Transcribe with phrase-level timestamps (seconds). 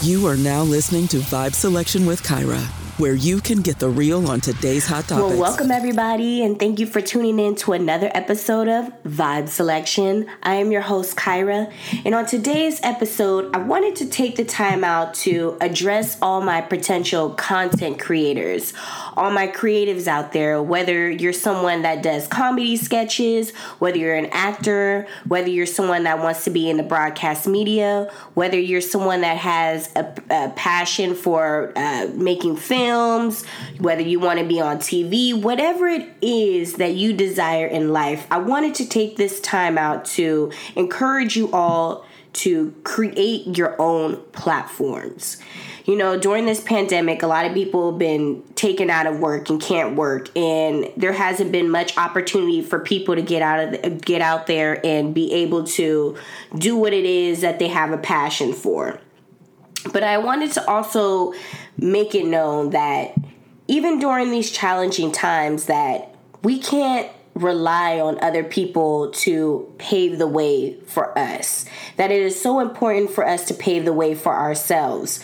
[0.00, 2.64] You are now listening to Vibe Selection with Kyra,
[2.98, 5.28] where you can get the real on today's hot topics.
[5.28, 10.26] Well, welcome everybody, and thank you for tuning in to another episode of Vibe Selection.
[10.42, 11.72] I am your host, Kyra,
[12.04, 16.60] and on today's episode, I wanted to take the time out to address all my
[16.60, 18.72] potential content creators,
[19.16, 24.26] all my creatives out there, whether you're someone that does comedy sketches, whether you're an
[24.32, 29.20] actor, whether you're someone that wants to be in the broadcast media, whether you're someone
[29.20, 32.87] that has a, a passion for uh, making films,
[33.78, 38.26] whether you want to be on TV, whatever it is that you desire in life,
[38.30, 44.16] I wanted to take this time out to encourage you all to create your own
[44.32, 45.38] platforms.
[45.86, 49.48] You know, during this pandemic, a lot of people have been taken out of work
[49.48, 53.82] and can't work, and there hasn't been much opportunity for people to get out of
[53.82, 56.16] the, get out there and be able to
[56.58, 59.00] do what it is that they have a passion for.
[59.92, 61.32] But I wanted to also
[61.76, 63.14] make it known that
[63.68, 70.26] even during these challenging times that we can't rely on other people to pave the
[70.26, 71.64] way for us.
[71.96, 75.20] That it is so important for us to pave the way for ourselves.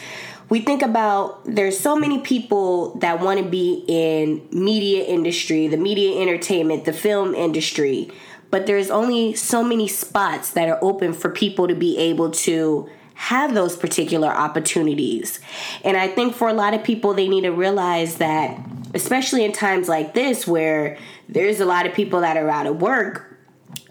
[0.48, 5.76] We think about there's so many people that want to be in media industry, the
[5.76, 8.10] media entertainment, the film industry,
[8.50, 12.88] but there's only so many spots that are open for people to be able to
[13.14, 15.40] have those particular opportunities.
[15.84, 18.60] And I think for a lot of people, they need to realize that,
[18.92, 20.98] especially in times like this where
[21.28, 23.34] there's a lot of people that are out of work,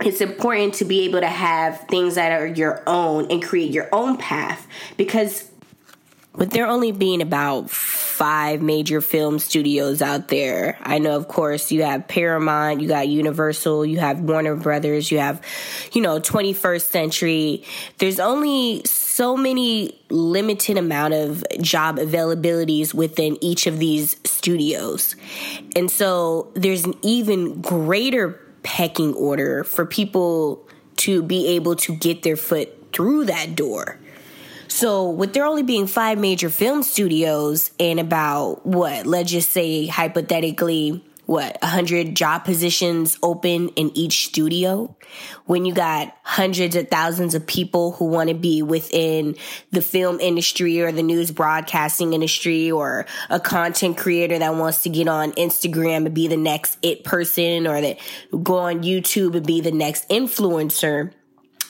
[0.01, 3.89] it's important to be able to have things that are your own and create your
[3.91, 5.49] own path because
[6.35, 11.71] with there only being about five major film studios out there, I know, of course,
[11.71, 15.41] you have Paramount, you got Universal, you have Warner Brothers, you have,
[15.91, 17.63] you know, 21st Century.
[17.99, 19.03] There's only so
[19.38, 25.16] many limited amount of job availabilities within each of these studios.
[25.75, 32.24] And so there's an even greater pecking order for people to be able to get
[32.24, 34.00] their foot through that door.
[34.68, 39.85] So, with there only being five major film studios and about what, let's just say
[39.85, 44.95] hypothetically, what, 100 job positions open in each studio?
[45.45, 49.35] When you got hundreds of thousands of people who want to be within
[49.72, 54.89] the film industry or the news broadcasting industry or a content creator that wants to
[54.89, 58.00] get on Instagram and be the next it person or that
[58.44, 61.13] go on YouTube and be the next influencer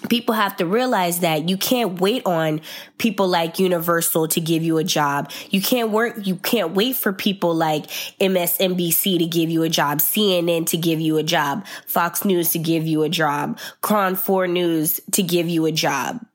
[0.09, 2.61] people have to realize that you can't wait on
[2.97, 5.31] people like Universal to give you a job.
[5.49, 7.87] You can't work, you can't wait for people like
[8.19, 12.59] MSNBC to give you a job, CNN to give you a job, Fox News to
[12.59, 16.25] give you a job, KRON 4 News to give you a job.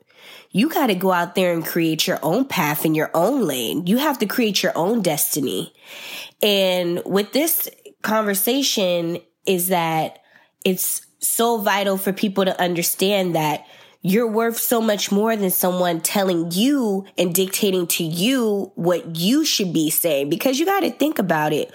[0.50, 3.86] You got to go out there and create your own path in your own lane.
[3.86, 5.74] You have to create your own destiny.
[6.42, 7.68] And with this
[8.02, 10.20] conversation is that
[10.64, 13.66] it's so vital for people to understand that
[14.02, 19.44] you're worth so much more than someone telling you and dictating to you what you
[19.44, 21.72] should be saying because you got to think about it.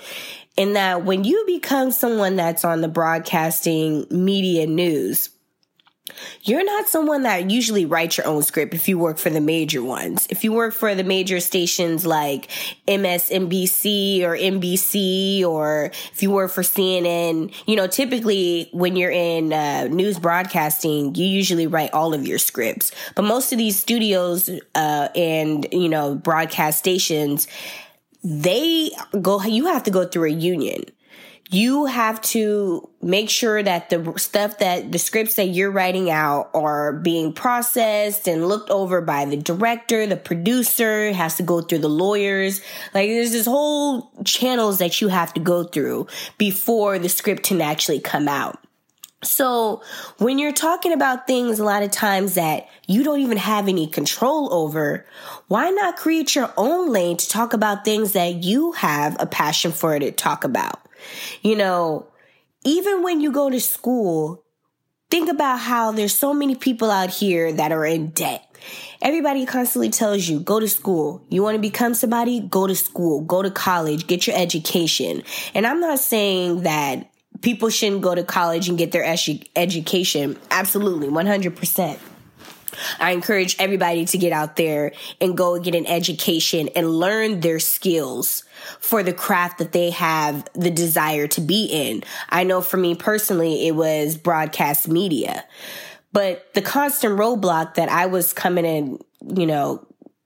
[0.57, 5.29] And that when you become someone that's on the broadcasting media news,
[6.41, 9.81] you're not someone that usually writes your own script if you work for the major
[9.81, 10.27] ones.
[10.29, 12.49] If you work for the major stations like
[12.87, 19.53] MSNBC or NBC, or if you work for CNN, you know, typically when you're in
[19.53, 22.91] uh, news broadcasting, you usually write all of your scripts.
[23.15, 27.47] But most of these studios uh, and, you know, broadcast stations,
[28.25, 28.91] they
[29.21, 30.83] go, you have to go through a union
[31.53, 36.49] you have to make sure that the stuff that the scripts that you're writing out
[36.53, 41.79] are being processed and looked over by the director, the producer, has to go through
[41.79, 42.61] the lawyers.
[42.93, 47.61] Like there's this whole channels that you have to go through before the script can
[47.61, 48.59] actually come out.
[49.23, 49.81] So
[50.17, 53.87] when you're talking about things a lot of times that you don't even have any
[53.87, 55.05] control over,
[55.47, 59.71] why not create your own lane to talk about things that you have a passion
[59.71, 60.82] for to talk about?
[61.41, 62.07] You know,
[62.63, 64.43] even when you go to school,
[65.09, 68.45] think about how there's so many people out here that are in debt.
[69.01, 71.25] Everybody constantly tells you, go to school.
[71.29, 72.39] You want to become somebody?
[72.39, 75.23] Go to school, go to college, get your education.
[75.53, 77.11] And I'm not saying that
[77.41, 80.39] people shouldn't go to college and get their edu- education.
[80.49, 81.99] Absolutely, 100%.
[82.99, 84.91] I encourage everybody to get out there
[85.21, 88.43] and go get an education and learn their skills
[88.79, 92.03] for the craft that they have the desire to be in.
[92.29, 95.45] I know for me personally, it was broadcast media,
[96.11, 98.99] but the constant roadblock that I was coming in,
[99.35, 99.85] you know,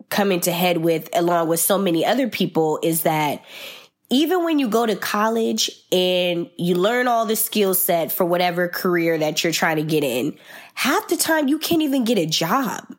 [0.09, 3.43] coming to head with along with so many other people is that
[4.09, 8.67] even when you go to college and you learn all the skill set for whatever
[8.67, 10.37] career that you're trying to get in,
[10.75, 12.95] half the time you can't even get a job.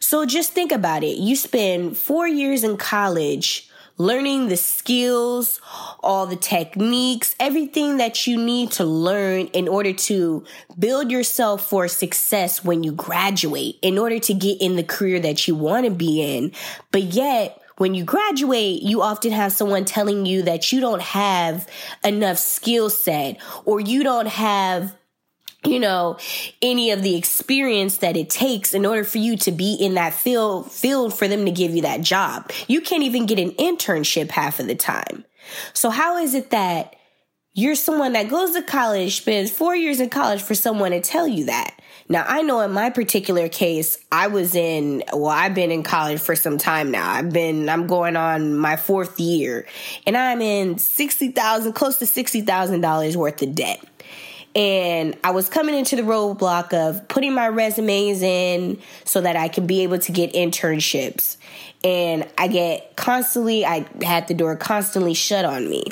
[0.00, 1.16] So just think about it.
[1.16, 5.60] You spend four years in college learning the skills,
[6.02, 10.44] all the techniques, everything that you need to learn in order to
[10.78, 15.46] build yourself for success when you graduate, in order to get in the career that
[15.46, 16.52] you want to be in.
[16.90, 21.68] But yet, when you graduate, you often have someone telling you that you don't have
[22.04, 24.96] enough skill set or you don't have
[25.64, 26.18] you know,
[26.60, 30.12] any of the experience that it takes in order for you to be in that
[30.12, 32.50] field, field for them to give you that job.
[32.66, 35.24] You can't even get an internship half of the time.
[35.72, 36.96] So how is it that
[37.54, 41.28] you're someone that goes to college, spends four years in college for someone to tell
[41.28, 41.78] you that?
[42.08, 46.20] Now, I know in my particular case, I was in, well, I've been in college
[46.20, 47.10] for some time now.
[47.10, 49.66] I've been, I'm going on my fourth year
[50.06, 53.84] and I'm in 60,000, close to $60,000 worth of debt.
[54.54, 59.48] And I was coming into the roadblock of putting my resumes in so that I
[59.48, 61.36] can be able to get internships.
[61.84, 65.84] And I get constantly, I had the door constantly shut on me.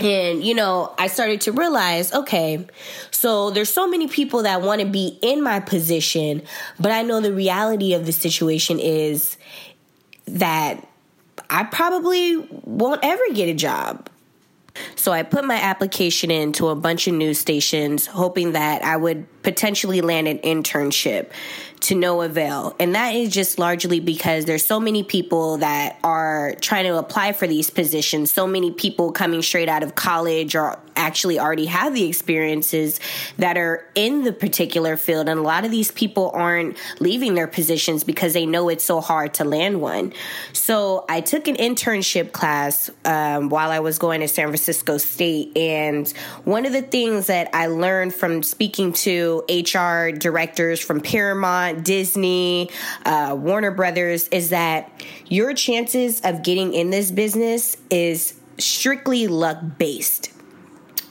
[0.00, 2.66] And, you know, I started to realize, okay,
[3.10, 6.42] so there's so many people that want to be in my position,
[6.80, 9.36] but I know the reality of the situation is
[10.26, 10.86] that
[11.48, 14.08] I probably won't ever get a job.
[14.96, 19.26] So I put my application into a bunch of news stations, hoping that I would
[19.44, 21.30] potentially land an internship
[21.84, 22.74] to no avail.
[22.80, 27.32] And that is just largely because there's so many people that are trying to apply
[27.32, 31.92] for these positions, so many people coming straight out of college or actually already have
[31.92, 33.00] the experiences
[33.36, 35.28] that are in the particular field.
[35.28, 39.00] And a lot of these people aren't leaving their positions because they know it's so
[39.00, 40.14] hard to land one.
[40.52, 45.56] So I took an internship class um, while I was going to San Francisco State.
[45.58, 46.08] And
[46.44, 52.70] one of the things that I learned from speaking to HR directors from Paramount, Disney,
[53.04, 54.90] uh, Warner Brothers is that
[55.26, 60.30] your chances of getting in this business is strictly luck based.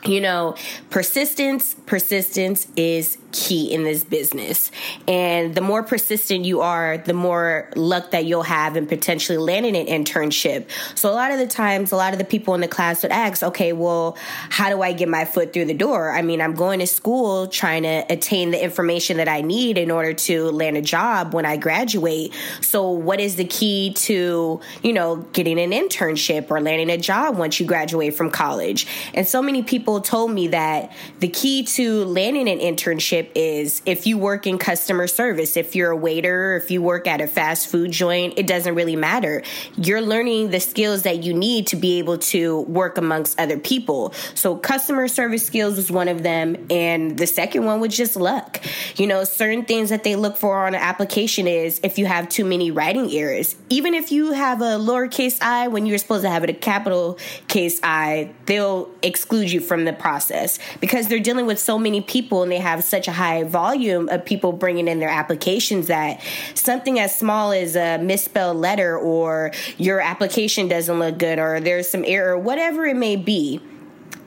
[0.05, 0.55] You know,
[0.89, 4.71] persistence, persistence is key in this business.
[5.07, 9.75] And the more persistent you are, the more luck that you'll have in potentially landing
[9.75, 10.69] an internship.
[10.95, 13.11] So a lot of the times, a lot of the people in the class would
[13.11, 14.17] ask, okay, well,
[14.49, 16.11] how do I get my foot through the door?
[16.11, 19.91] I mean, I'm going to school trying to attain the information that I need in
[19.91, 22.33] order to land a job when I graduate.
[22.61, 27.37] So what is the key to, you know, getting an internship or landing a job
[27.37, 28.87] once you graduate from college?
[29.13, 34.07] And so many people told me that the key to landing an internship is if
[34.07, 37.69] you work in customer service, if you're a waiter, if you work at a fast
[37.69, 39.43] food joint, it doesn't really matter.
[39.75, 44.13] You're learning the skills that you need to be able to work amongst other people.
[44.35, 46.67] So customer service skills was one of them.
[46.69, 48.61] And the second one was just luck.
[48.95, 52.29] You know, certain things that they look for on an application is if you have
[52.29, 53.55] too many writing errors.
[53.69, 57.17] Even if you have a lowercase i when you're supposed to have a capital
[57.47, 62.43] case I, they'll exclude you from the process because they're dealing with so many people
[62.43, 66.21] and they have such a high volume of people bringing in their applications that
[66.53, 71.87] something as small as a misspelled letter or your application doesn't look good or there's
[71.87, 73.61] some error, whatever it may be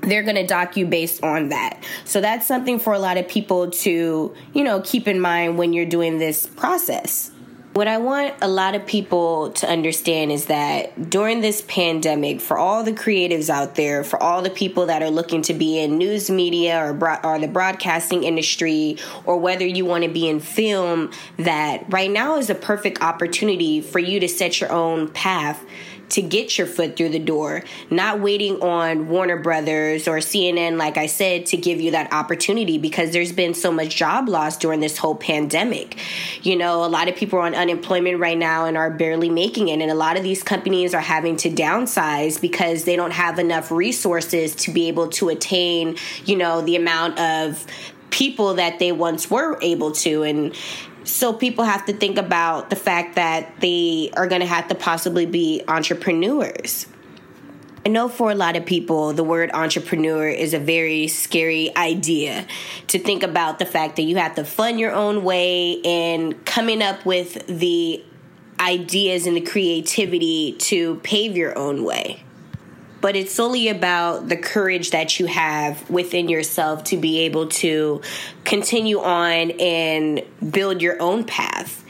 [0.02, 1.83] they're going to dock you based on that.
[2.05, 5.73] So that's something for a lot of people to, you know, keep in mind when
[5.73, 7.33] you're doing this process.
[7.76, 12.56] What I want a lot of people to understand is that during this pandemic, for
[12.56, 15.99] all the creatives out there, for all the people that are looking to be in
[15.99, 20.40] news media or, broad, or the broadcasting industry, or whether you want to be in
[20.40, 25.62] film, that right now is a perfect opportunity for you to set your own path
[26.11, 30.97] to get your foot through the door, not waiting on Warner Brothers or CNN, like
[30.97, 34.81] I said, to give you that opportunity because there's been so much job loss during
[34.81, 35.97] this whole pandemic.
[36.43, 39.69] You know, a lot of people are on unemployment right now and are barely making
[39.69, 39.81] it.
[39.81, 43.71] And a lot of these companies are having to downsize because they don't have enough
[43.71, 47.67] resources to be able to attain, you know, the amount of
[48.11, 50.23] people that they once were able to.
[50.23, 50.55] And
[51.07, 54.75] so people have to think about the fact that they are going to have to
[54.75, 56.87] possibly be entrepreneurs.
[57.85, 62.45] I know for a lot of people, the word entrepreneur is a very scary idea
[62.89, 66.83] to think about the fact that you have to fund your own way and coming
[66.83, 68.05] up with the
[68.59, 72.25] ideas and the creativity to pave your own way.
[73.07, 78.03] But it's solely about the courage that you have within yourself to be able to
[78.43, 81.85] continue on and build your own path.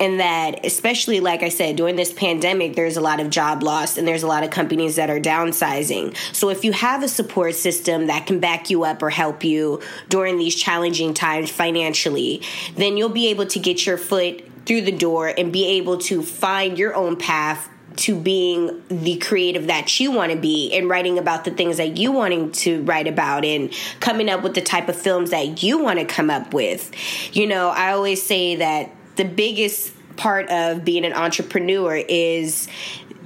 [0.00, 3.98] And that especially like i said during this pandemic there's a lot of job loss
[3.98, 6.16] and there's a lot of companies that are downsizing.
[6.34, 9.82] So if you have a support system that can back you up or help you
[10.08, 12.40] during these challenging times financially
[12.74, 16.22] then you'll be able to get your foot through the door and be able to
[16.22, 21.18] find your own path to being the creative that you want to be and writing
[21.18, 24.88] about the things that you wanting to write about and coming up with the type
[24.88, 26.90] of films that you want to come up with.
[27.36, 32.68] You know, I always say that the biggest part of being an entrepreneur is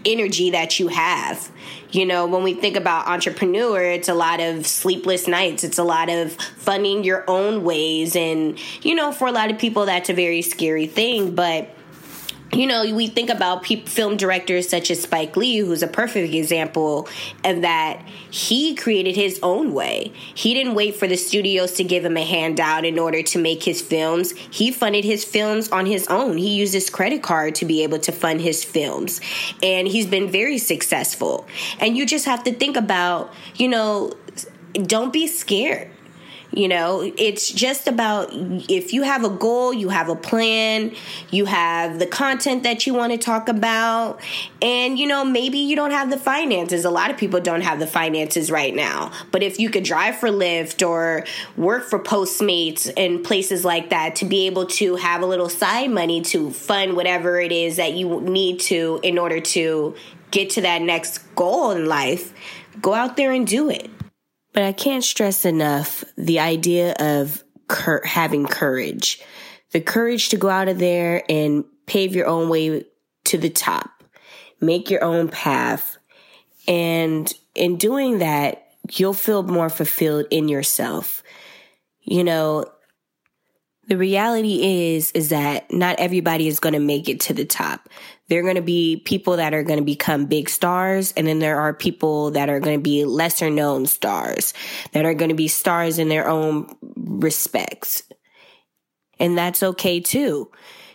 [0.05, 1.51] energy that you have.
[1.91, 5.65] You know, when we think about entrepreneur, it's a lot of sleepless nights.
[5.65, 8.15] It's a lot of funding your own ways.
[8.15, 11.35] And, you know, for a lot of people, that's a very scary thing.
[11.35, 11.71] But
[12.53, 17.07] you know, we think about film directors such as Spike Lee, who's a perfect example
[17.45, 18.03] of that.
[18.31, 20.13] He created his own way.
[20.35, 23.63] He didn't wait for the studios to give him a handout in order to make
[23.65, 24.33] his films.
[24.33, 26.39] He funded his films on his own.
[26.39, 29.21] He used his credit card to be able to fund his films.
[29.63, 31.47] And he's been very successful.
[31.79, 34.15] And you just have to think about, you know,
[34.87, 35.91] don't be scared
[36.59, 40.93] you know, it's just about if you have a goal, you have a plan,
[41.31, 44.21] you have the content that you want to talk about,
[44.61, 46.85] and you know, maybe you don't have the finances.
[46.85, 49.13] A lot of people don't have the finances right now.
[49.31, 51.25] But if you could drive for Lyft or
[51.57, 55.93] work for Postmates and places like that to be able to have a little side
[55.93, 59.95] money to fund whatever it is that you need to in order to
[60.33, 62.33] get to that next goal in life,
[62.83, 63.89] go out there and do it.
[64.59, 69.21] But I can't stress enough the idea of cur- having courage,
[69.71, 72.85] the courage to go out of there and pave your own way
[73.27, 74.03] to the top,
[74.61, 75.97] make your own path.
[76.67, 81.23] And in doing that, you'll feel more fulfilled in yourself.
[82.01, 82.65] You know,
[83.89, 87.89] the reality is, is that not everybody is going to make it to the top.
[88.29, 91.13] There are going to be people that are going to become big stars.
[91.17, 94.53] And then there are people that are going to be lesser known stars
[94.93, 98.03] that are going to be stars in their own respects.
[99.19, 100.51] And that's okay too.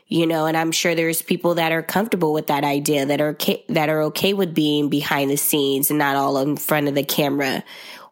[0.08, 3.30] You know, and I'm sure there's people that are comfortable with that idea that are
[3.30, 6.94] okay, that are okay with being behind the scenes and not all in front of
[6.94, 7.64] the camera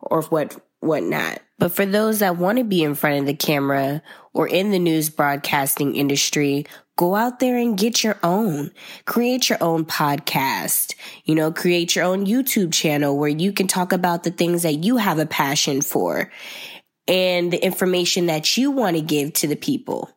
[0.02, 1.40] or what whatnot.
[1.62, 4.01] But for those that want to be in front of the camera
[4.34, 6.65] or in the news broadcasting industry,
[6.96, 8.72] go out there and get your own.
[9.06, 10.96] Create your own podcast.
[11.24, 14.84] You know, create your own YouTube channel where you can talk about the things that
[14.84, 16.32] you have a passion for
[17.08, 20.10] and the information that you want to give to the people.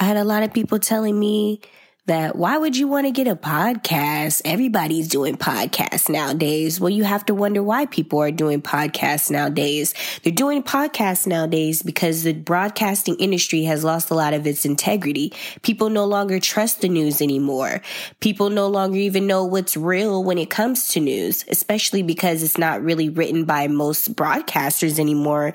[0.00, 1.60] I had a lot of people telling me
[2.06, 4.40] that why would you want to get a podcast?
[4.44, 6.80] Everybody's doing podcasts nowadays.
[6.80, 9.92] Well, you have to wonder why people are doing podcasts nowadays.
[10.22, 15.32] They're doing podcasts nowadays because the broadcasting industry has lost a lot of its integrity.
[15.62, 17.82] People no longer trust the news anymore.
[18.20, 22.58] People no longer even know what's real when it comes to news, especially because it's
[22.58, 25.54] not really written by most broadcasters anymore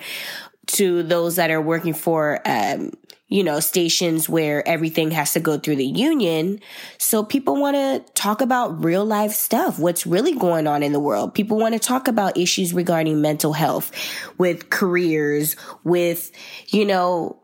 [0.67, 2.91] to those that are working for um,
[3.31, 6.59] you know, stations where everything has to go through the union.
[6.97, 10.99] So people want to talk about real life stuff, what's really going on in the
[10.99, 11.33] world.
[11.33, 13.93] People want to talk about issues regarding mental health
[14.37, 16.29] with careers, with,
[16.67, 17.41] you know,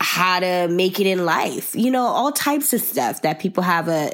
[0.00, 3.88] how to make it in life, you know, all types of stuff that people have
[3.88, 4.12] a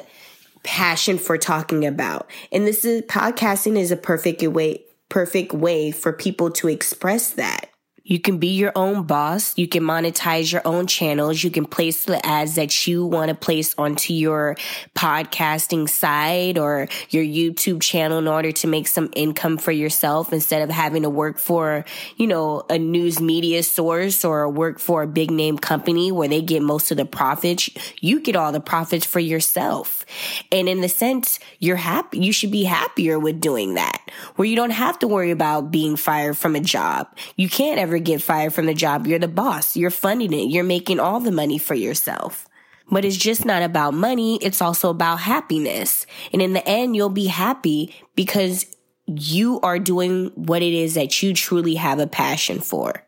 [0.63, 2.29] passion for talking about.
[2.51, 7.69] And this is podcasting is a perfect way, perfect way for people to express that.
[8.05, 9.57] You can be your own boss.
[9.57, 11.41] You can monetize your own channels.
[11.41, 14.57] You can place the ads that you want to place onto your
[14.93, 20.61] podcasting site or your YouTube channel in order to make some income for yourself instead
[20.61, 21.85] of having to work for,
[22.17, 26.41] you know, a news media source or work for a big name company where they
[26.41, 27.69] get most of the profits.
[28.01, 30.05] You get all the profits for yourself.
[30.51, 32.19] And in the sense, you're happy.
[32.19, 34.02] You should be happier with doing that
[34.35, 37.07] where you don't have to worry about being fired from a job.
[37.35, 39.07] You can't ever get fired from the job.
[39.07, 39.75] You're the boss.
[39.75, 40.49] You're funding it.
[40.49, 42.47] You're making all the money for yourself.
[42.91, 44.37] But it's just not about money.
[44.41, 46.05] It's also about happiness.
[46.31, 48.65] And in the end, you'll be happy because
[49.07, 53.05] you are doing what it is that you truly have a passion for.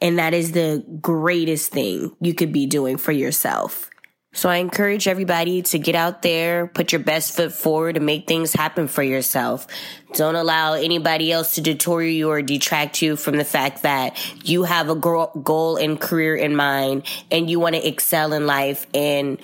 [0.00, 3.90] And that is the greatest thing you could be doing for yourself.
[4.36, 8.26] So I encourage everybody to get out there, put your best foot forward and make
[8.26, 9.66] things happen for yourself.
[10.12, 14.64] Don't allow anybody else to detour you or detract you from the fact that you
[14.64, 19.38] have a goal and career in mind and you want to excel in life and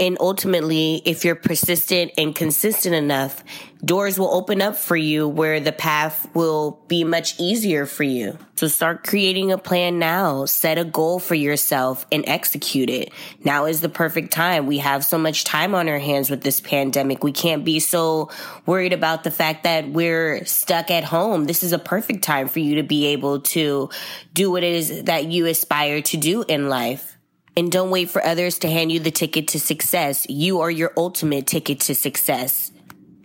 [0.00, 3.44] And ultimately, if you're persistent and consistent enough,
[3.84, 8.38] doors will open up for you where the path will be much easier for you.
[8.54, 10.46] So start creating a plan now.
[10.46, 13.12] Set a goal for yourself and execute it.
[13.44, 14.64] Now is the perfect time.
[14.64, 17.22] We have so much time on our hands with this pandemic.
[17.22, 18.30] We can't be so
[18.64, 21.44] worried about the fact that we're stuck at home.
[21.44, 23.90] This is a perfect time for you to be able to
[24.32, 27.18] do what it is that you aspire to do in life.
[27.60, 30.26] And don't wait for others to hand you the ticket to success.
[30.30, 32.72] You are your ultimate ticket to success.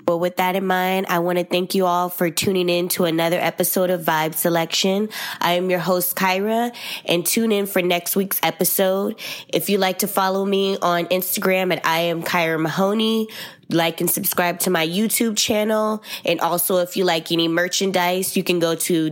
[0.06, 3.06] But with that in mind, I want to thank you all for tuning in to
[3.06, 5.08] another episode of Vibe Selection.
[5.40, 6.76] I am your host, Kyra,
[7.06, 9.18] and tune in for next week's episode.
[9.48, 13.30] If you'd like to follow me on Instagram at I am Kyra Mahoney,
[13.70, 16.04] like and subscribe to my YouTube channel.
[16.26, 19.10] And also, if you like any merchandise, you can go to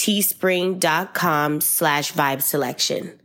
[0.00, 3.18] www.teespring.com slash vibe selection.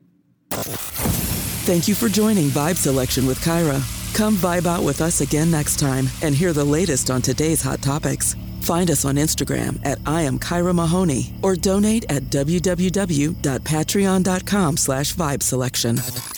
[0.52, 3.82] Thank you for joining Vibe Selection with Kyra.
[4.14, 7.82] Come vibe out with us again next time and hear the latest on today's hot
[7.82, 8.36] topics.
[8.62, 15.44] Find us on Instagram at I am Kyra Mahoney or donate at www.patreon.com slash vibe
[15.44, 16.35] selection.